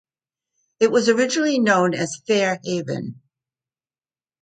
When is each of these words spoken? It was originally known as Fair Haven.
It 0.79 0.89
was 0.91 1.09
originally 1.09 1.59
known 1.59 1.93
as 1.93 2.19
Fair 2.25 2.59
Haven. 2.63 3.21